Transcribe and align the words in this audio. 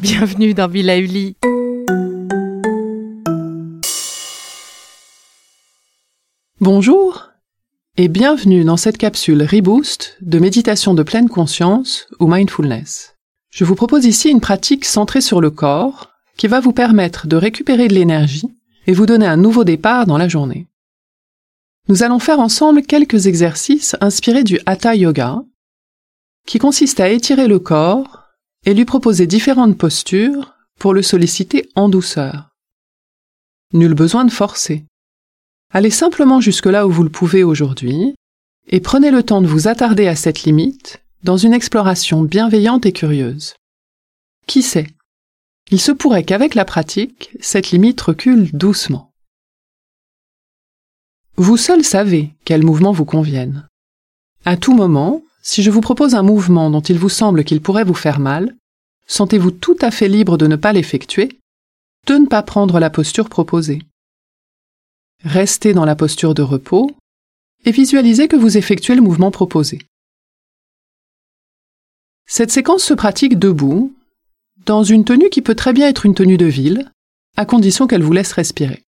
Bienvenue 0.00 0.52
dans 0.52 0.66
Villa 0.66 0.98
Uli. 0.98 1.36
Bonjour 6.60 7.27
et 8.00 8.06
bienvenue 8.06 8.62
dans 8.62 8.76
cette 8.76 8.96
capsule 8.96 9.42
Reboost 9.42 10.18
de 10.20 10.38
méditation 10.38 10.94
de 10.94 11.02
pleine 11.02 11.28
conscience 11.28 12.06
ou 12.20 12.28
mindfulness. 12.28 13.16
Je 13.50 13.64
vous 13.64 13.74
propose 13.74 14.04
ici 14.04 14.30
une 14.30 14.40
pratique 14.40 14.84
centrée 14.84 15.20
sur 15.20 15.40
le 15.40 15.50
corps 15.50 16.12
qui 16.36 16.46
va 16.46 16.60
vous 16.60 16.70
permettre 16.70 17.26
de 17.26 17.34
récupérer 17.34 17.88
de 17.88 17.94
l'énergie 17.94 18.48
et 18.86 18.92
vous 18.92 19.04
donner 19.04 19.26
un 19.26 19.36
nouveau 19.36 19.64
départ 19.64 20.06
dans 20.06 20.16
la 20.16 20.28
journée. 20.28 20.68
Nous 21.88 22.04
allons 22.04 22.20
faire 22.20 22.38
ensemble 22.38 22.82
quelques 22.82 23.26
exercices 23.26 23.96
inspirés 24.00 24.44
du 24.44 24.60
Hatha 24.64 24.94
Yoga 24.94 25.42
qui 26.46 26.60
consiste 26.60 27.00
à 27.00 27.08
étirer 27.08 27.48
le 27.48 27.58
corps 27.58 28.28
et 28.64 28.74
lui 28.74 28.84
proposer 28.84 29.26
différentes 29.26 29.76
postures 29.76 30.54
pour 30.78 30.94
le 30.94 31.02
solliciter 31.02 31.68
en 31.74 31.88
douceur. 31.88 32.50
Nul 33.72 33.94
besoin 33.94 34.24
de 34.24 34.30
forcer. 34.30 34.87
Allez 35.70 35.90
simplement 35.90 36.40
jusque 36.40 36.66
là 36.66 36.86
où 36.86 36.90
vous 36.90 37.02
le 37.02 37.10
pouvez 37.10 37.44
aujourd'hui 37.44 38.14
et 38.68 38.80
prenez 38.80 39.10
le 39.10 39.22
temps 39.22 39.42
de 39.42 39.46
vous 39.46 39.68
attarder 39.68 40.06
à 40.06 40.16
cette 40.16 40.44
limite 40.44 41.02
dans 41.24 41.36
une 41.36 41.52
exploration 41.52 42.22
bienveillante 42.22 42.86
et 42.86 42.92
curieuse. 42.92 43.54
Qui 44.46 44.62
sait? 44.62 44.86
Il 45.70 45.80
se 45.80 45.92
pourrait 45.92 46.24
qu'avec 46.24 46.54
la 46.54 46.64
pratique, 46.64 47.30
cette 47.40 47.70
limite 47.70 48.00
recule 48.00 48.50
doucement. 48.52 49.12
Vous 51.36 51.58
seul 51.58 51.84
savez 51.84 52.34
quels 52.46 52.64
mouvements 52.64 52.92
vous 52.92 53.04
conviennent. 53.04 53.68
À 54.46 54.56
tout 54.56 54.74
moment, 54.74 55.22
si 55.42 55.62
je 55.62 55.70
vous 55.70 55.82
propose 55.82 56.14
un 56.14 56.22
mouvement 56.22 56.70
dont 56.70 56.80
il 56.80 56.98
vous 56.98 57.10
semble 57.10 57.44
qu'il 57.44 57.60
pourrait 57.60 57.84
vous 57.84 57.94
faire 57.94 58.20
mal, 58.20 58.56
sentez-vous 59.06 59.50
tout 59.50 59.76
à 59.82 59.90
fait 59.90 60.08
libre 60.08 60.38
de 60.38 60.46
ne 60.46 60.56
pas 60.56 60.72
l'effectuer, 60.72 61.38
de 62.06 62.14
ne 62.14 62.26
pas 62.26 62.42
prendre 62.42 62.80
la 62.80 62.90
posture 62.90 63.28
proposée. 63.28 63.82
Restez 65.24 65.74
dans 65.74 65.84
la 65.84 65.96
posture 65.96 66.32
de 66.32 66.42
repos 66.42 66.90
et 67.64 67.72
visualisez 67.72 68.28
que 68.28 68.36
vous 68.36 68.56
effectuez 68.56 68.94
le 68.94 69.02
mouvement 69.02 69.32
proposé. 69.32 69.80
Cette 72.26 72.52
séquence 72.52 72.84
se 72.84 72.94
pratique 72.94 73.38
debout, 73.38 73.96
dans 74.64 74.84
une 74.84 75.04
tenue 75.04 75.28
qui 75.28 75.42
peut 75.42 75.56
très 75.56 75.72
bien 75.72 75.88
être 75.88 76.06
une 76.06 76.14
tenue 76.14 76.36
de 76.36 76.46
ville, 76.46 76.92
à 77.36 77.46
condition 77.46 77.86
qu'elle 77.86 78.02
vous 78.02 78.12
laisse 78.12 78.32
respirer. 78.32 78.84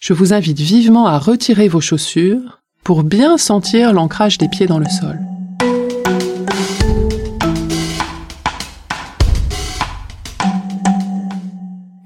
Je 0.00 0.12
vous 0.12 0.32
invite 0.32 0.58
vivement 0.58 1.06
à 1.06 1.18
retirer 1.18 1.68
vos 1.68 1.80
chaussures 1.80 2.60
pour 2.82 3.04
bien 3.04 3.38
sentir 3.38 3.92
l'ancrage 3.92 4.38
des 4.38 4.48
pieds 4.48 4.66
dans 4.66 4.78
le 4.78 4.88
sol. 4.88 5.20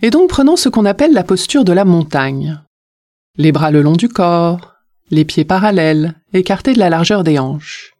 Et 0.02 0.10
donc 0.10 0.28
prenons 0.28 0.56
ce 0.56 0.68
qu'on 0.68 0.84
appelle 0.84 1.14
la 1.14 1.24
posture 1.24 1.64
de 1.64 1.72
la 1.72 1.86
montagne. 1.86 2.60
Les 3.36 3.50
bras 3.50 3.72
le 3.72 3.82
long 3.82 3.96
du 3.96 4.08
corps, 4.08 4.76
les 5.10 5.24
pieds 5.24 5.44
parallèles, 5.44 6.14
écartés 6.32 6.72
de 6.72 6.78
la 6.78 6.88
largeur 6.88 7.24
des 7.24 7.38
hanches. 7.40 7.94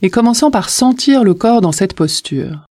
Et 0.00 0.10
commençons 0.10 0.50
par 0.50 0.68
sentir 0.68 1.22
le 1.22 1.34
corps 1.34 1.60
dans 1.60 1.70
cette 1.70 1.94
posture. 1.94 2.66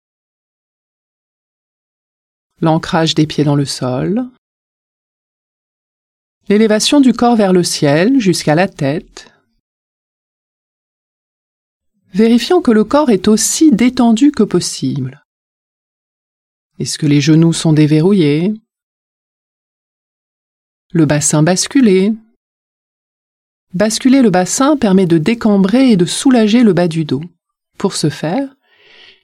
L'ancrage 2.60 3.14
des 3.14 3.26
pieds 3.26 3.42
dans 3.42 3.56
le 3.56 3.64
sol, 3.64 4.28
l'élévation 6.48 7.00
du 7.00 7.14
corps 7.14 7.36
vers 7.36 7.54
le 7.54 7.64
ciel 7.64 8.20
jusqu'à 8.20 8.54
la 8.54 8.68
tête, 8.68 9.32
vérifiant 12.12 12.60
que 12.60 12.70
le 12.70 12.84
corps 12.84 13.08
est 13.08 13.28
aussi 13.28 13.70
détendu 13.70 14.30
que 14.30 14.42
possible. 14.42 15.22
Est-ce 16.78 16.98
que 16.98 17.06
les 17.06 17.22
genoux 17.22 17.54
sont 17.54 17.72
déverrouillés? 17.72 18.54
Le 20.94 21.06
bassin 21.06 21.42
basculé 21.42 22.12
Basculer 23.72 24.20
le 24.20 24.28
bassin 24.28 24.76
permet 24.76 25.06
de 25.06 25.16
décambrer 25.16 25.90
et 25.90 25.96
de 25.96 26.04
soulager 26.04 26.62
le 26.62 26.74
bas 26.74 26.86
du 26.86 27.06
dos. 27.06 27.22
Pour 27.78 27.94
ce 27.94 28.10
faire, 28.10 28.54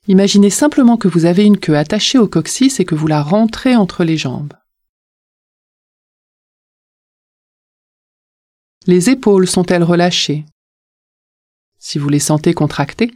imaginez 0.07 0.49
simplement 0.49 0.97
que 0.97 1.09
vous 1.09 1.27
avez 1.27 1.45
une 1.45 1.59
queue 1.59 1.77
attachée 1.77 2.17
au 2.17 2.27
coccyx 2.27 2.81
et 2.81 2.87
que 2.87 2.95
vous 2.95 3.07
la 3.07 3.23
rentrez 3.23 3.77
entre 3.77 4.03
les 4.03 4.17
jambes. 4.17 4.55
Les 8.87 9.11
épaules 9.11 9.47
sont-elles 9.47 9.85
relâchées? 9.85 10.47
Si 11.79 11.99
vous 11.99 12.09
les 12.09 12.19
sentez 12.19 12.55
contractées, 12.55 13.13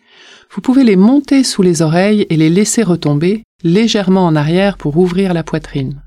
vous 0.50 0.60
pouvez 0.60 0.84
les 0.84 0.96
monter 0.96 1.42
sous 1.42 1.62
les 1.62 1.80
oreilles 1.80 2.26
et 2.28 2.36
les 2.36 2.50
laisser 2.50 2.82
retomber 2.82 3.44
légèrement 3.64 4.26
en 4.26 4.36
arrière 4.36 4.76
pour 4.76 4.98
ouvrir 4.98 5.32
la 5.32 5.42
poitrine. 5.42 6.02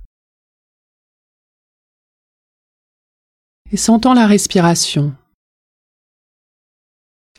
Et 3.71 3.77
sentant 3.77 4.13
la 4.13 4.27
respiration, 4.27 5.15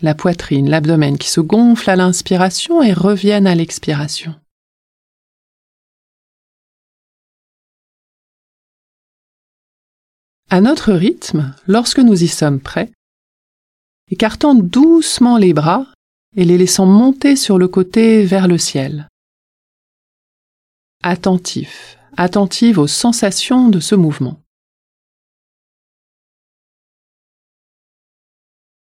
la 0.02 0.14
poitrine, 0.14 0.68
l'abdomen 0.68 1.16
qui 1.16 1.30
se 1.30 1.40
gonflent 1.40 1.88
à 1.88 1.96
l'inspiration 1.96 2.82
et 2.82 2.92
reviennent 2.92 3.46
à 3.46 3.54
l'expiration. 3.54 4.34
À 10.50 10.60
notre 10.60 10.92
rythme, 10.92 11.54
lorsque 11.66 11.98
nous 11.98 12.22
y 12.22 12.28
sommes 12.28 12.60
prêts, 12.60 12.92
écartons 14.10 14.54
doucement 14.54 15.38
les 15.38 15.52
bras 15.52 15.86
et 16.36 16.44
les 16.44 16.58
laissant 16.58 16.86
monter 16.86 17.34
sur 17.34 17.58
le 17.58 17.66
côté 17.66 18.24
vers 18.24 18.46
le 18.46 18.58
ciel. 18.58 19.08
Attentif, 21.02 21.98
attentive 22.16 22.78
aux 22.78 22.86
sensations 22.86 23.68
de 23.68 23.80
ce 23.80 23.94
mouvement. 23.94 24.40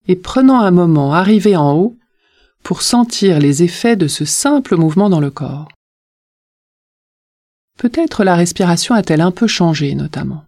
Et 0.06 0.16
prenant 0.16 0.60
un 0.60 0.70
moment 0.70 1.14
arrivé 1.14 1.56
en 1.56 1.74
haut 1.74 1.96
pour 2.62 2.82
sentir 2.82 3.38
les 3.38 3.62
effets 3.62 3.96
de 3.96 4.08
ce 4.08 4.24
simple 4.24 4.76
mouvement 4.76 5.08
dans 5.08 5.20
le 5.20 5.30
corps. 5.30 5.68
Peut-être 7.78 8.24
la 8.24 8.36
respiration 8.36 8.94
a-t-elle 8.94 9.20
un 9.20 9.32
peu 9.32 9.46
changé 9.46 9.94
notamment. 9.94 10.44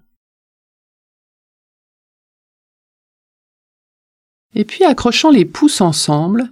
et 4.57 4.65
puis 4.65 4.85
accrochant 4.85 5.31
les 5.31 5.45
pouces 5.45 5.83
ensemble 5.83 6.51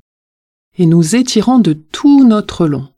et 0.77 0.87
nous 0.87 1.17
étirant 1.17 1.59
de 1.59 1.73
tout 1.73 2.25
notre 2.25 2.67
long. 2.67 2.93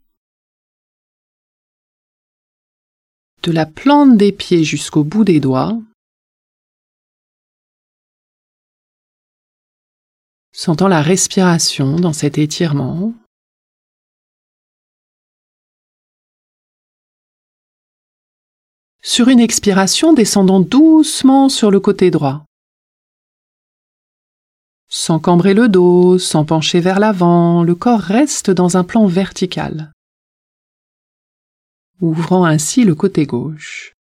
De 3.45 3.53
la 3.53 3.67
plante 3.67 4.17
des 4.17 4.33
pieds 4.33 4.65
jusqu'au 4.65 5.05
bout 5.05 5.23
des 5.23 5.39
doigts, 5.39 5.79
sentant 10.57 10.89
la 10.89 11.03
respiration 11.03 11.97
dans 11.97 12.15
cet 12.15 12.39
étirement. 12.39 13.13
Sur 19.03 19.29
une 19.29 19.39
expiration, 19.39 20.15
descendons 20.15 20.61
doucement 20.61 21.51
sur 21.51 21.71
le 21.71 21.79
côté 21.79 22.11
droit. 22.11 22.47
Sans 24.89 25.19
cambrer 25.21 25.53
le 25.53 25.69
dos, 25.69 26.19
sans 26.19 26.47
pencher 26.47 26.81
vers 26.81 27.01
l'avant, 27.01 27.63
le 27.63 27.75
corps 27.75 28.01
reste 28.01 28.51
dans 28.51 28.79
un 28.79 28.83
plan 28.85 29.07
vertical, 29.07 29.93
ouvrant 32.01 32.47
ainsi 32.47 32.85
le 32.85 32.95
côté 32.95 33.27
gauche. 33.27 33.96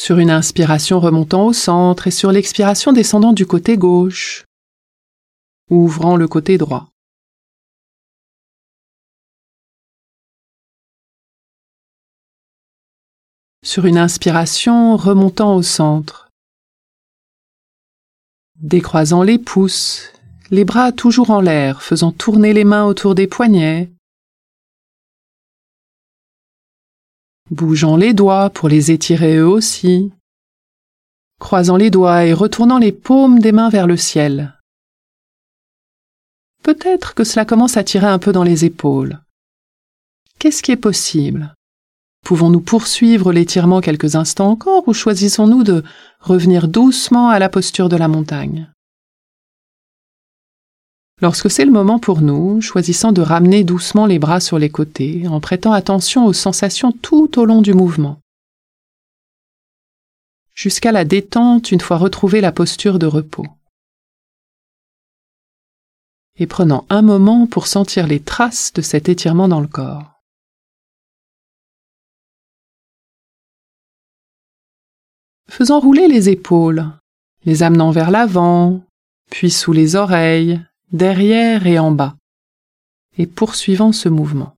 Sur 0.00 0.20
une 0.20 0.30
inspiration 0.30 1.00
remontant 1.00 1.46
au 1.46 1.52
centre 1.52 2.06
et 2.06 2.12
sur 2.12 2.30
l'expiration 2.30 2.92
descendant 2.92 3.32
du 3.32 3.46
côté 3.46 3.76
gauche, 3.76 4.44
ouvrant 5.70 6.14
le 6.14 6.28
côté 6.28 6.56
droit. 6.56 6.88
Sur 13.64 13.86
une 13.86 13.98
inspiration 13.98 14.96
remontant 14.96 15.56
au 15.56 15.62
centre, 15.62 16.30
décroisant 18.54 19.24
les 19.24 19.40
pouces, 19.40 20.12
les 20.52 20.64
bras 20.64 20.92
toujours 20.92 21.30
en 21.30 21.40
l'air, 21.40 21.82
faisant 21.82 22.12
tourner 22.12 22.52
les 22.52 22.64
mains 22.64 22.84
autour 22.84 23.16
des 23.16 23.26
poignets, 23.26 23.90
bougeant 27.50 27.96
les 27.96 28.14
doigts 28.14 28.50
pour 28.50 28.68
les 28.68 28.90
étirer 28.90 29.36
eux 29.36 29.48
aussi, 29.48 30.10
croisant 31.40 31.76
les 31.76 31.90
doigts 31.90 32.24
et 32.24 32.32
retournant 32.32 32.78
les 32.78 32.92
paumes 32.92 33.38
des 33.38 33.52
mains 33.52 33.70
vers 33.70 33.86
le 33.86 33.96
ciel. 33.96 34.54
Peut-être 36.62 37.14
que 37.14 37.24
cela 37.24 37.44
commence 37.44 37.76
à 37.76 37.84
tirer 37.84 38.06
un 38.06 38.18
peu 38.18 38.32
dans 38.32 38.42
les 38.42 38.64
épaules. 38.64 39.20
Qu'est-ce 40.38 40.62
qui 40.62 40.72
est 40.72 40.76
possible? 40.76 41.54
Pouvons-nous 42.24 42.60
poursuivre 42.60 43.32
l'étirement 43.32 43.80
quelques 43.80 44.16
instants 44.16 44.50
encore 44.50 44.86
ou 44.86 44.92
choisissons-nous 44.92 45.62
de 45.62 45.82
revenir 46.20 46.68
doucement 46.68 47.30
à 47.30 47.38
la 47.38 47.48
posture 47.48 47.88
de 47.88 47.96
la 47.96 48.08
montagne? 48.08 48.70
Lorsque 51.20 51.50
c'est 51.50 51.64
le 51.64 51.72
moment 51.72 51.98
pour 51.98 52.20
nous, 52.20 52.60
choisissant 52.60 53.12
de 53.12 53.22
ramener 53.22 53.64
doucement 53.64 54.06
les 54.06 54.18
bras 54.18 54.40
sur 54.40 54.58
les 54.58 54.70
côtés 54.70 55.26
en 55.28 55.40
prêtant 55.40 55.72
attention 55.72 56.26
aux 56.26 56.32
sensations 56.32 56.92
tout 56.92 57.38
au 57.38 57.44
long 57.44 57.60
du 57.60 57.74
mouvement. 57.74 58.20
Jusqu'à 60.54 60.92
la 60.92 61.04
détente 61.04 61.72
une 61.72 61.80
fois 61.80 61.96
retrouvée 61.96 62.40
la 62.40 62.52
posture 62.52 62.98
de 62.98 63.06
repos. 63.06 63.46
Et 66.36 66.46
prenant 66.46 66.84
un 66.88 67.02
moment 67.02 67.46
pour 67.46 67.66
sentir 67.66 68.06
les 68.06 68.20
traces 68.20 68.72
de 68.72 68.82
cet 68.82 69.08
étirement 69.08 69.48
dans 69.48 69.60
le 69.60 69.66
corps. 69.66 70.18
faisant 75.48 75.80
rouler 75.80 76.08
les 76.08 76.28
épaules, 76.28 76.86
les 77.44 77.62
amenant 77.62 77.90
vers 77.90 78.10
l'avant, 78.10 78.84
puis 79.30 79.50
sous 79.50 79.72
les 79.72 79.96
oreilles, 79.96 80.60
derrière 80.92 81.66
et 81.66 81.78
en 81.78 81.90
bas, 81.90 82.16
et 83.16 83.26
poursuivant 83.26 83.92
ce 83.92 84.08
mouvement. 84.08 84.54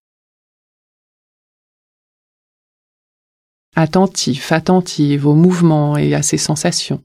Attentif, 3.77 4.53
attentive 4.53 5.27
aux 5.27 5.35
mouvements 5.35 5.97
et 5.97 6.15
à 6.15 6.23
ses 6.23 6.39
sensations. 6.39 7.03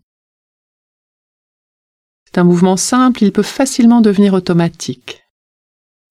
C'est 2.26 2.40
un 2.40 2.44
mouvement 2.44 2.78
simple, 2.78 3.24
il 3.24 3.32
peut 3.32 3.44
facilement 3.44 4.02
devenir 4.02 4.34
automatique. 4.34 5.24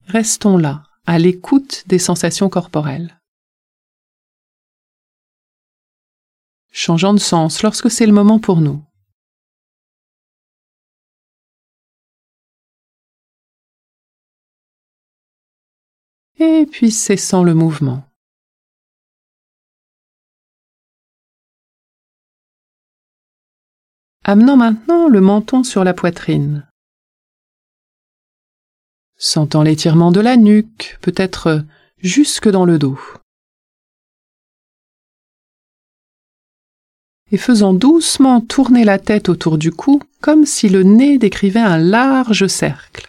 Restons 0.07 0.57
là, 0.57 0.83
à 1.05 1.19
l'écoute 1.19 1.83
des 1.87 1.99
sensations 1.99 2.49
corporelles. 2.49 3.19
changeant 6.75 7.13
de 7.13 7.19
sens 7.19 7.63
lorsque 7.63 7.89
c'est 7.89 8.05
le 8.05 8.11
moment 8.11 8.37
pour 8.37 8.59
nous. 8.59 8.84
Et 16.37 16.65
puis 16.69 16.91
cessant 16.91 17.43
le 17.43 17.53
mouvement. 17.53 18.03
Amenant 24.23 24.57
maintenant 24.57 25.07
le 25.07 25.21
menton 25.21 25.63
sur 25.63 25.83
la 25.83 25.93
poitrine. 25.93 26.67
Sentant 29.17 29.63
l'étirement 29.63 30.11
de 30.11 30.19
la 30.19 30.35
nuque, 30.35 30.97
peut-être 31.01 31.63
jusque 31.99 32.49
dans 32.49 32.65
le 32.65 32.79
dos. 32.79 32.99
et 37.31 37.37
faisant 37.37 37.73
doucement 37.73 38.39
tourner 38.39 38.83
la 38.83 38.99
tête 38.99 39.29
autour 39.29 39.57
du 39.57 39.71
cou 39.71 40.01
comme 40.21 40.45
si 40.45 40.69
le 40.69 40.83
nez 40.83 41.17
décrivait 41.17 41.59
un 41.59 41.77
large 41.77 42.47
cercle. 42.47 43.07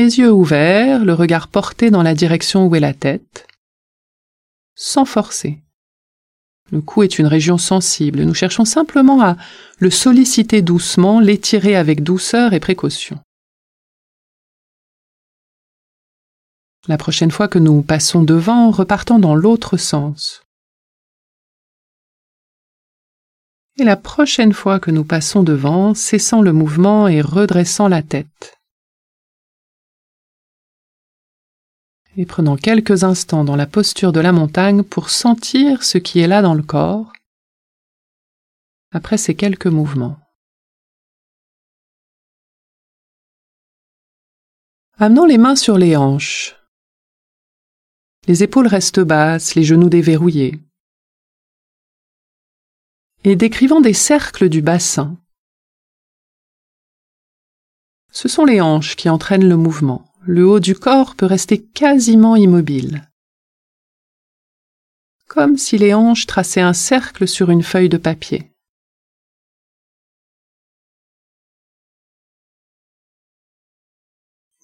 Les 0.00 0.18
yeux 0.18 0.32
ouverts, 0.32 1.04
le 1.04 1.12
regard 1.12 1.48
porté 1.48 1.90
dans 1.90 2.02
la 2.02 2.14
direction 2.14 2.66
où 2.66 2.74
est 2.74 2.80
la 2.80 2.94
tête, 2.94 3.46
sans 4.74 5.04
forcer. 5.04 5.58
Le 6.70 6.80
cou 6.80 7.02
est 7.02 7.18
une 7.18 7.26
région 7.26 7.58
sensible, 7.58 8.22
nous 8.22 8.32
cherchons 8.32 8.64
simplement 8.64 9.20
à 9.20 9.36
le 9.78 9.90
solliciter 9.90 10.62
doucement, 10.62 11.20
l'étirer 11.20 11.76
avec 11.76 12.02
douceur 12.02 12.54
et 12.54 12.60
précaution. 12.60 13.20
La 16.88 16.96
prochaine 16.96 17.30
fois 17.30 17.48
que 17.48 17.58
nous 17.58 17.82
passons 17.82 18.22
devant, 18.22 18.70
repartons 18.70 19.18
dans 19.18 19.34
l'autre 19.34 19.76
sens. 19.76 20.40
et 23.76 23.84
la 23.84 23.96
prochaine 23.96 24.54
fois 24.54 24.80
que 24.80 24.90
nous 24.90 25.04
passons 25.04 25.42
devant, 25.42 25.92
cessant 25.92 26.40
le 26.40 26.54
mouvement 26.54 27.06
et 27.06 27.20
redressant 27.20 27.88
la 27.88 28.02
tête. 28.02 28.59
Et 32.16 32.26
prenant 32.26 32.56
quelques 32.56 33.04
instants 33.04 33.44
dans 33.44 33.56
la 33.56 33.66
posture 33.66 34.12
de 34.12 34.20
la 34.20 34.32
montagne 34.32 34.82
pour 34.82 35.10
sentir 35.10 35.82
ce 35.82 35.98
qui 35.98 36.20
est 36.20 36.26
là 36.26 36.42
dans 36.42 36.54
le 36.54 36.62
corps, 36.62 37.12
après 38.92 39.16
ces 39.16 39.36
quelques 39.36 39.66
mouvements. 39.66 40.18
Amenons 44.98 45.24
les 45.24 45.38
mains 45.38 45.56
sur 45.56 45.78
les 45.78 45.96
hanches. 45.96 46.56
Les 48.26 48.42
épaules 48.42 48.66
restent 48.66 49.00
basses, 49.00 49.54
les 49.54 49.64
genoux 49.64 49.88
déverrouillés 49.88 50.60
et 53.24 53.36
décrivant 53.36 53.80
des 53.80 53.92
cercles 53.92 54.48
du 54.48 54.62
bassin. 54.62 55.18
Ce 58.12 58.28
sont 58.28 58.44
les 58.44 58.60
hanches 58.60 58.96
qui 58.96 59.08
entraînent 59.08 59.48
le 59.48 59.56
mouvement. 59.56 60.09
Le 60.26 60.46
haut 60.46 60.60
du 60.60 60.74
corps 60.74 61.16
peut 61.16 61.24
rester 61.24 61.62
quasiment 61.62 62.36
immobile. 62.36 63.08
Comme 65.26 65.56
si 65.56 65.78
les 65.78 65.94
hanches 65.94 66.26
traçaient 66.26 66.60
un 66.60 66.74
cercle 66.74 67.26
sur 67.26 67.50
une 67.50 67.62
feuille 67.62 67.88
de 67.88 67.96
papier. 67.96 68.52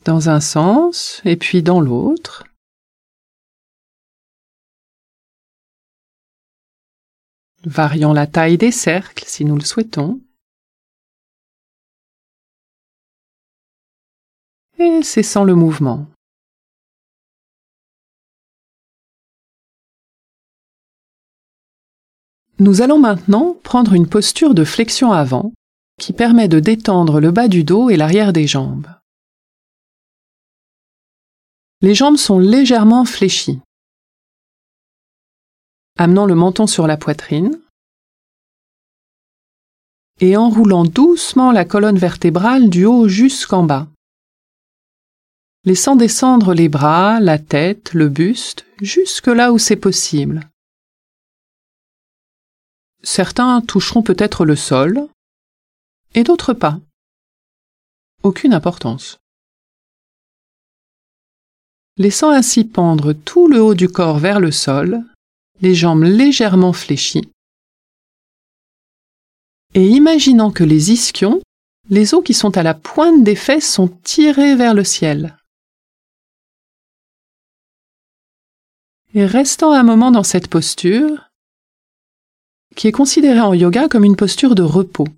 Dans 0.05 0.29
un 0.29 0.41
sens 0.41 1.23
et 1.25 1.37
puis 1.37 1.63
dans 1.63 1.81
l'autre. 1.81 2.45
Varions 7.65 8.13
la 8.13 8.27
taille 8.27 8.59
des 8.59 8.73
cercles 8.73 9.25
si 9.27 9.45
nous 9.47 9.57
le 9.57 9.65
souhaitons. 9.65 10.21
Et 14.79 15.03
cessant 15.03 15.45
le 15.45 15.55
mouvement. 15.55 16.07
Nous 22.59 22.83
allons 22.83 22.99
maintenant 22.99 23.55
prendre 23.63 23.93
une 23.93 24.09
posture 24.09 24.55
de 24.55 24.65
flexion 24.65 25.13
avant 25.13 25.53
qui 25.99 26.13
permet 26.13 26.49
de 26.49 26.61
détendre 26.61 27.21
le 27.21 27.31
bas 27.31 27.49
du 27.49 27.65
dos 27.65 27.91
et 27.91 27.97
l'arrière 27.97 28.33
des 28.33 28.47
jambes. 28.47 28.89
Les 31.83 31.95
jambes 31.95 32.17
sont 32.17 32.39
légèrement 32.39 33.05
fléchies 33.05 33.61
amenant 35.99 36.27
le 36.27 36.35
menton 36.35 36.67
sur 36.67 36.87
la 36.87 36.97
poitrine 36.97 37.59
et 40.21 40.37
enroulant 40.37 40.85
doucement 40.85 41.53
la 41.53 41.65
colonne 41.65 41.99
vertébrale 41.99 42.71
du 42.71 42.85
haut 42.85 43.09
jusqu'en 43.09 43.65
bas, 43.65 43.89
laissant 45.67 45.97
descendre 45.97 46.55
les 46.55 46.69
bras, 46.69 47.21
la 47.21 47.39
tête, 47.39 47.93
le 47.93 48.09
buste, 48.09 48.65
jusque 48.81 49.27
là 49.27 49.53
où 49.53 49.59
c'est 49.59 49.77
possible. 49.77 50.49
Certains 53.03 53.61
toucheront 53.61 54.03
peut-être 54.03 54.45
le 54.45 54.57
sol, 54.57 55.07
et 56.15 56.23
d'autres 56.23 56.55
pas. 56.55 56.81
Aucune 58.23 58.55
importance. 58.55 59.19
laissant 61.99 62.31
ainsi 62.31 62.65
pendre 62.65 63.15
tout 63.15 63.49
le 63.49 63.63
haut 63.63 63.75
du 63.75 63.89
corps 63.89 64.19
vers 64.19 64.39
le 64.39 64.53
sol, 64.53 65.03
les 65.63 65.75
jambes 65.75 66.05
légèrement 66.05 66.75
fléchies, 66.75 67.31
et 69.75 69.87
imaginant 69.89 70.51
que 70.51 70.65
les 70.65 70.93
ischions, 70.93 71.41
les 71.89 72.15
os 72.15 72.23
qui 72.23 72.35
sont 72.35 72.57
à 72.57 72.63
la 72.63 72.75
pointe 72.75 73.25
des 73.25 73.37
fesses, 73.37 73.71
sont 73.71 73.89
tirés 73.89 74.55
vers 74.57 74.75
le 74.75 74.85
ciel. 74.85 75.37
Et 79.19 79.25
restant 79.25 79.73
un 79.73 79.83
moment 79.83 80.11
dans 80.11 80.23
cette 80.23 80.47
posture, 80.47 81.31
qui 82.75 82.87
est 82.87 82.93
considérée 82.93 83.41
en 83.41 83.55
yoga 83.55 83.89
comme 83.89 84.05
une 84.05 84.15
posture 84.15 84.55
de 84.55 84.63
repos. 84.63 85.09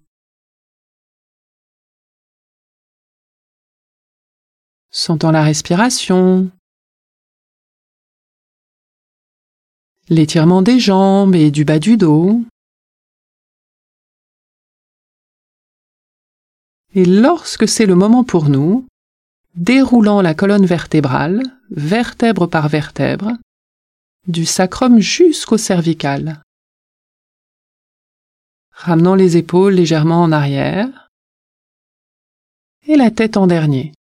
Sentant 4.92 5.32
la 5.32 5.42
respiration, 5.42 6.48
l'étirement 10.08 10.62
des 10.62 10.78
jambes 10.78 11.34
et 11.34 11.50
du 11.50 11.64
bas 11.64 11.80
du 11.80 11.96
dos. 11.96 12.40
Et 16.94 17.04
lorsque 17.04 17.66
c'est 17.66 17.86
le 17.86 17.96
moment 17.96 18.22
pour 18.22 18.48
nous, 18.48 18.86
déroulant 19.56 20.22
la 20.22 20.34
colonne 20.34 20.66
vertébrale, 20.66 21.42
vertèbre 21.72 22.46
par 22.46 22.68
vertèbre, 22.68 23.32
du 24.26 24.44
sacrum 24.44 24.98
jusqu'au 24.98 25.58
cervical. 25.58 26.42
Ramenant 28.72 29.14
les 29.14 29.36
épaules 29.36 29.74
légèrement 29.74 30.22
en 30.22 30.32
arrière 30.32 31.10
et 32.86 32.96
la 32.96 33.10
tête 33.10 33.36
en 33.36 33.46
dernier. 33.46 33.92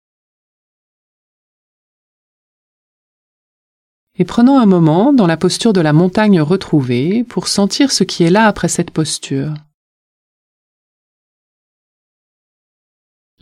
et 4.18 4.24
prenons 4.24 4.58
un 4.58 4.66
moment 4.66 5.12
dans 5.12 5.26
la 5.26 5.36
posture 5.36 5.72
de 5.72 5.80
la 5.80 5.92
montagne 5.92 6.40
retrouvée 6.40 7.24
pour 7.24 7.48
sentir 7.48 7.92
ce 7.92 8.04
qui 8.04 8.24
est 8.24 8.30
là 8.30 8.46
après 8.46 8.68
cette 8.68 8.90
posture. 8.90 9.54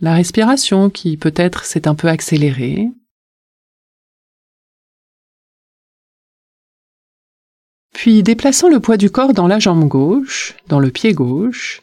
La 0.00 0.14
respiration 0.14 0.90
qui 0.90 1.16
peut-être 1.16 1.64
s'est 1.64 1.87
un 1.87 1.95
peu 1.95 2.09
accélérée. 2.09 2.90
Puis 8.04 8.23
déplaçant 8.23 8.68
le 8.68 8.80
poids 8.80 8.99
du 8.99 9.08
corps 9.08 9.32
dans 9.32 9.46
la 9.46 9.58
jambe 9.58 9.88
gauche, 9.88 10.56
dans 10.68 10.78
le 10.78 10.90
pied 10.90 11.14
gauche, 11.14 11.80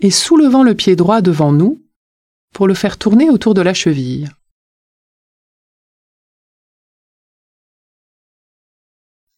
et 0.00 0.10
soulevant 0.10 0.64
le 0.64 0.74
pied 0.74 0.96
droit 0.96 1.20
devant 1.20 1.52
nous 1.52 1.80
pour 2.52 2.66
le 2.66 2.74
faire 2.74 2.98
tourner 2.98 3.30
autour 3.30 3.54
de 3.54 3.60
la 3.60 3.72
cheville. 3.72 4.28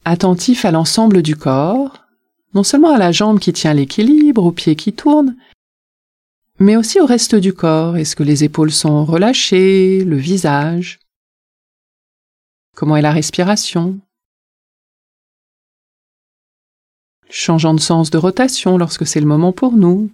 attentif 0.07 0.65
à 0.65 0.71
l'ensemble 0.71 1.21
du 1.21 1.37
corps, 1.37 2.07
non 2.55 2.63
seulement 2.63 2.95
à 2.95 2.99
la 2.99 3.13
jambe 3.13 3.39
qui 3.39 3.53
tient 3.53 3.75
l'équilibre, 3.75 4.45
au 4.47 4.51
pied 4.51 4.77
qui 4.77 4.95
tourne, 4.95 5.37
mais 6.59 6.75
aussi 6.75 7.01
au 7.01 7.05
reste 7.05 7.35
du 7.35 7.53
corps. 7.53 7.99
Est-ce 7.99 8.17
que 8.17 8.23
les 8.23 8.45
épaules 8.45 8.73
sont 8.73 9.05
relâchées, 9.05 10.05
le 10.05 10.17
visage? 10.17 11.01
Comment 12.75 12.97
est 12.97 13.03
la 13.03 13.13
respiration? 13.13 14.01
Changeant 17.35 17.73
de 17.73 17.81
sens 17.81 18.11
de 18.11 18.19
rotation 18.19 18.77
lorsque 18.77 19.07
c'est 19.07 19.19
le 19.19 19.27
moment 19.27 19.53
pour 19.53 19.73
nous. 19.73 20.11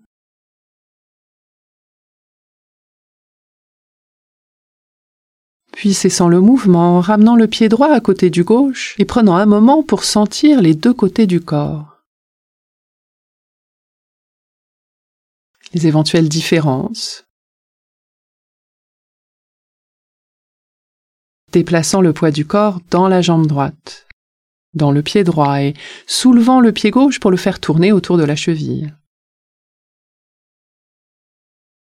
puis 5.73 5.95
cessant 5.95 6.29
le 6.29 6.41
mouvement, 6.41 6.99
ramenant 6.99 7.37
le 7.37 7.47
pied 7.47 7.69
droit 7.69 7.93
à 7.93 8.01
côté 8.01 8.31
du 8.31 8.43
gauche 8.43 8.97
et 8.99 9.05
prenant 9.05 9.37
un 9.37 9.47
moment 9.47 9.85
pour 9.85 10.03
sentir 10.03 10.61
les 10.61 10.75
deux 10.75 10.93
côtés 10.93 11.29
du 11.29 11.41
corps. 11.41 12.03
Les 15.73 15.87
éventuelles 15.87 16.29
différences. 16.29 17.25
Déplaçant 21.53 22.01
le 22.01 22.13
poids 22.13 22.33
du 22.33 22.45
corps 22.45 22.81
dans 22.91 23.07
la 23.07 23.23
jambe 23.23 23.47
droite, 23.47 24.08
dans 24.79 24.91
le 24.91 25.03
pied 25.03 25.25
droit 25.25 25.61
et 25.61 25.75
soulevant 26.07 26.61
le 26.61 26.73
pied 26.73 26.91
gauche 26.91 27.21
pour 27.21 27.31
le 27.31 27.37
faire 27.37 27.61
tourner 27.61 27.93
autour 27.93 28.17
de 28.17 28.25
la 28.25 28.37
cheville. 28.37 28.95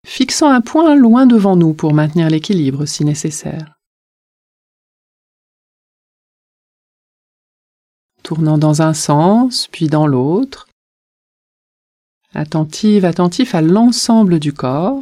Fixant 0.08 0.50
un 0.50 0.62
point 0.62 0.96
loin 0.96 1.28
devant 1.28 1.56
nous 1.56 1.74
pour 1.76 1.94
maintenir 1.94 2.30
l'équilibre 2.30 2.86
si 2.86 3.06
nécessaire. 3.06 3.78
tournant 8.28 8.58
dans 8.58 8.82
un 8.82 8.94
sens, 8.94 9.70
puis 9.72 9.88
dans 9.88 10.06
l'autre, 10.06 10.68
attentive, 12.34 13.06
attentif 13.06 13.56
à 13.56 13.62
l'ensemble 13.62 14.38
du 14.38 14.52
corps, 14.52 15.00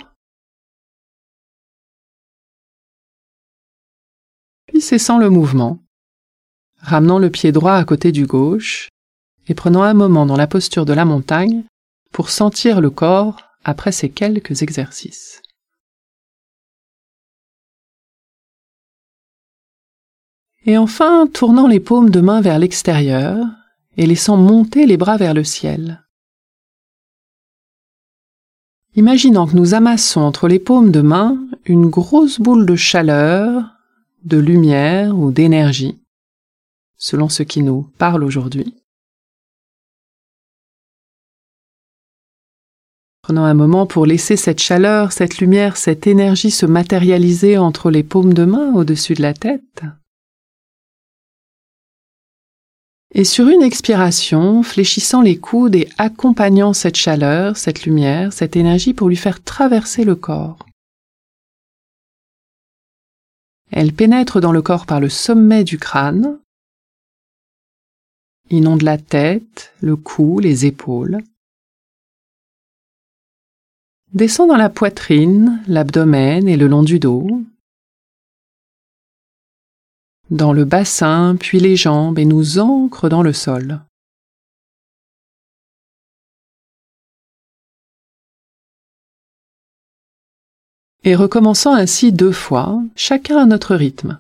puis 4.68 4.80
cessant 4.80 5.18
le 5.18 5.32
mouvement, 5.32 5.80
ramenant 6.86 7.20
le 7.20 7.30
pied 7.30 7.52
droit 7.52 7.74
à 7.74 7.84
côté 7.84 8.12
du 8.12 8.28
gauche 8.28 8.90
et 9.48 9.56
prenant 9.56 9.82
un 9.82 9.94
moment 9.94 10.26
dans 10.26 10.38
la 10.38 10.48
posture 10.48 10.86
de 10.86 10.94
la 10.94 11.06
montagne 11.06 11.64
pour 12.12 12.30
sentir 12.30 12.80
le 12.80 12.90
corps 12.90 13.42
après 13.64 13.92
ces 13.92 14.10
quelques 14.10 14.62
exercices. 14.62 15.42
Et 20.68 20.78
enfin, 20.78 21.28
tournant 21.28 21.68
les 21.68 21.80
paumes 21.80 22.10
de 22.10 22.22
main 22.22 22.42
vers 22.42 22.60
l'extérieur 22.60 23.46
et 23.98 24.06
laissant 24.06 24.38
monter 24.38 24.86
les 24.86 24.98
bras 24.98 25.18
vers 25.18 25.34
le 25.34 25.44
ciel. 25.44 26.04
Imaginant 28.96 29.46
que 29.46 29.56
nous 29.56 29.74
amassons 29.74 30.22
entre 30.22 30.48
les 30.48 30.60
paumes 30.60 30.92
de 30.92 31.02
main 31.02 31.38
une 31.66 31.90
grosse 31.90 32.40
boule 32.40 32.66
de 32.66 32.76
chaleur, 32.76 33.76
de 34.24 34.38
lumière 34.38 35.18
ou 35.18 35.32
d'énergie, 35.32 36.00
selon 36.98 37.30
ce 37.30 37.44
qui 37.44 37.64
nous 37.64 37.84
parle 37.98 38.24
aujourd'hui. 38.24 38.76
Prenons 43.26 43.44
un 43.44 43.56
moment 43.56 43.88
pour 43.88 44.06
laisser 44.06 44.38
cette 44.38 44.60
chaleur, 44.60 45.12
cette 45.12 45.40
lumière, 45.40 45.78
cette 45.78 46.06
énergie 46.06 46.52
se 46.52 46.68
matérialiser 46.68 47.58
entre 47.58 47.90
les 47.90 48.04
paumes 48.04 48.36
de 48.36 48.46
main 48.46 48.72
au-dessus 48.76 49.16
de 49.16 49.24
la 49.24 49.34
tête. 49.34 49.82
Et 53.16 53.24
sur 53.24 53.48
une 53.48 53.64
expiration, 53.64 54.62
fléchissant 54.62 55.22
les 55.22 55.40
coudes 55.40 55.76
et 55.76 55.90
accompagnant 55.98 56.74
cette 56.74 56.98
chaleur, 56.98 57.58
cette 57.58 57.86
lumière, 57.86 58.32
cette 58.32 58.56
énergie 58.56 58.94
pour 58.94 59.10
lui 59.10 59.16
faire 59.16 59.42
traverser 59.42 60.04
le 60.04 60.16
corps. 60.16 60.60
Elle 63.72 63.92
pénètre 63.92 64.40
dans 64.40 64.52
le 64.52 64.62
corps 64.62 64.86
par 64.86 65.00
le 65.00 65.10
sommet 65.10 65.64
du 65.64 65.80
crâne, 65.80 66.38
inonde 68.50 68.84
la 68.84 68.98
tête, 68.98 69.74
le 69.82 69.96
cou, 69.96 70.40
les 70.40 70.66
épaules, 70.66 71.20
descend 74.14 74.50
dans 74.50 74.58
la 74.58 74.70
poitrine, 74.70 75.62
l'abdomen 75.68 76.48
et 76.48 76.58
le 76.58 76.68
long 76.68 76.84
du 76.84 77.00
dos, 77.00 77.28
dans 80.30 80.54
le 80.54 80.66
bassin, 80.66 81.36
puis 81.40 81.60
les 81.60 81.76
jambes, 81.76 82.18
et 82.18 82.26
nous 82.26 82.60
ancre 82.60 83.10
dans 83.10 83.22
le 83.22 83.34
sol. 83.34 83.82
Et 91.04 91.16
recommençant 91.16 91.76
ainsi 91.76 92.12
deux 92.12 92.32
fois, 92.32 92.82
chacun 92.96 93.38
à 93.38 93.46
notre 93.46 93.76
rythme. 93.76 94.20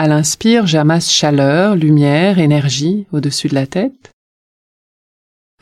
À 0.00 0.08
l'inspire, 0.08 0.66
j'amasse 0.66 1.12
chaleur, 1.12 1.76
lumière, 1.76 2.38
énergie 2.38 3.06
au-dessus 3.12 3.48
de 3.48 3.54
la 3.54 3.66
tête. 3.66 4.12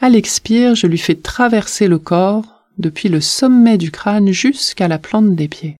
À 0.00 0.08
l'expire, 0.08 0.76
je 0.76 0.86
lui 0.86 0.96
fais 0.96 1.16
traverser 1.16 1.88
le 1.88 1.98
corps 1.98 2.62
depuis 2.78 3.08
le 3.08 3.20
sommet 3.20 3.78
du 3.78 3.90
crâne 3.90 4.30
jusqu'à 4.30 4.86
la 4.86 5.00
plante 5.00 5.34
des 5.34 5.48
pieds. 5.48 5.74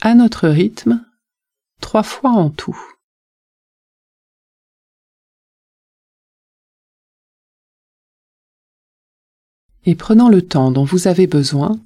à 0.00 0.14
notre 0.14 0.48
rythme, 0.48 1.04
trois 1.82 2.02
fois 2.02 2.30
en 2.30 2.48
tout. 2.48 2.80
Et 9.84 9.94
prenant 9.94 10.30
le 10.30 10.40
temps 10.40 10.70
dont 10.70 10.84
vous 10.84 11.06
avez 11.06 11.26
besoin 11.26 11.78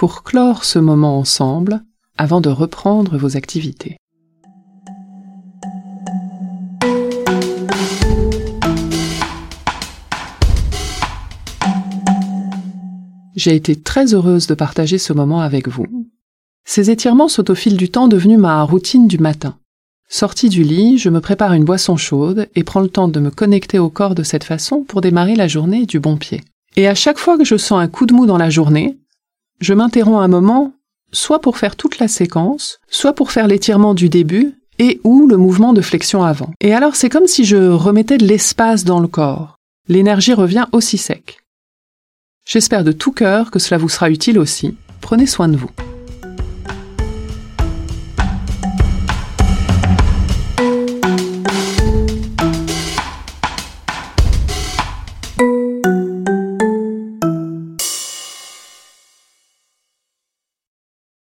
pour 0.00 0.22
clore 0.22 0.64
ce 0.64 0.78
moment 0.78 1.18
ensemble 1.18 1.82
avant 2.16 2.40
de 2.40 2.48
reprendre 2.48 3.18
vos 3.18 3.36
activités. 3.36 3.98
j'ai 13.36 13.54
été 13.54 13.76
très 13.76 14.14
heureuse 14.14 14.46
de 14.46 14.54
partager 14.54 14.96
ce 14.96 15.12
moment 15.12 15.42
avec 15.42 15.68
vous. 15.68 15.86
Ces 16.64 16.90
étirements 16.90 17.28
sont 17.28 17.50
au 17.50 17.54
fil 17.54 17.76
du 17.76 17.90
temps 17.90 18.08
devenus 18.08 18.38
ma 18.38 18.62
routine 18.62 19.06
du 19.06 19.18
matin. 19.18 19.58
Sorti 20.08 20.48
du 20.48 20.62
lit, 20.62 20.96
je 20.96 21.10
me 21.10 21.20
prépare 21.20 21.52
une 21.52 21.64
boisson 21.64 21.98
chaude 21.98 22.48
et 22.54 22.64
prends 22.64 22.80
le 22.80 22.88
temps 22.88 23.08
de 23.08 23.20
me 23.20 23.30
connecter 23.30 23.78
au 23.78 23.90
corps 23.90 24.14
de 24.14 24.22
cette 24.22 24.44
façon 24.44 24.82
pour 24.82 25.02
démarrer 25.02 25.36
la 25.36 25.46
journée 25.46 25.84
du 25.84 26.00
bon 26.00 26.16
pied. 26.16 26.40
Et 26.76 26.88
à 26.88 26.94
chaque 26.94 27.18
fois 27.18 27.36
que 27.36 27.44
je 27.44 27.58
sens 27.58 27.80
un 27.80 27.88
coup 27.88 28.06
de 28.06 28.14
mou 28.14 28.24
dans 28.24 28.38
la 28.38 28.48
journée, 28.48 28.96
je 29.60 29.74
m'interromps 29.74 30.22
un 30.22 30.28
moment, 30.28 30.72
soit 31.12 31.40
pour 31.40 31.58
faire 31.58 31.76
toute 31.76 31.98
la 31.98 32.08
séquence, 32.08 32.78
soit 32.88 33.12
pour 33.12 33.30
faire 33.30 33.46
l'étirement 33.46 33.94
du 33.94 34.08
début 34.08 34.54
et 34.78 35.00
ou 35.04 35.26
le 35.26 35.36
mouvement 35.36 35.72
de 35.72 35.82
flexion 35.82 36.22
avant. 36.22 36.50
Et 36.60 36.74
alors 36.74 36.96
c'est 36.96 37.10
comme 37.10 37.26
si 37.26 37.44
je 37.44 37.56
remettais 37.56 38.18
de 38.18 38.26
l'espace 38.26 38.84
dans 38.84 39.00
le 39.00 39.08
corps. 39.08 39.56
L'énergie 39.88 40.34
revient 40.34 40.66
aussi 40.72 40.98
sec. 40.98 41.40
J'espère 42.46 42.84
de 42.84 42.92
tout 42.92 43.12
cœur 43.12 43.50
que 43.50 43.58
cela 43.58 43.78
vous 43.78 43.88
sera 43.88 44.10
utile 44.10 44.38
aussi. 44.38 44.76
Prenez 45.00 45.26
soin 45.26 45.48
de 45.48 45.56
vous. 45.56 45.70